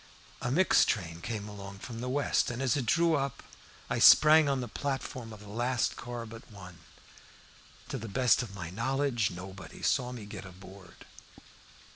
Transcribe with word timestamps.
A 0.41 0.49
mixed 0.49 0.87
train 0.87 1.21
came 1.21 1.47
along 1.47 1.77
from 1.77 2.01
the 2.01 2.09
west, 2.09 2.49
and 2.49 2.59
as 2.59 2.75
it 2.75 2.87
drew 2.87 3.13
up 3.13 3.43
I 3.87 3.99
sprang 3.99 4.49
on 4.49 4.59
the 4.59 4.67
platform 4.67 5.31
of 5.31 5.41
the 5.41 5.47
last 5.47 5.95
car 5.95 6.25
but 6.25 6.49
one. 6.51 6.79
To 7.89 7.99
the 7.99 8.07
best 8.07 8.41
of 8.41 8.55
my 8.55 8.71
knowledge 8.71 9.29
nobody 9.29 9.83
saw 9.83 10.11
me 10.11 10.25
get 10.25 10.43
aboard. 10.43 11.05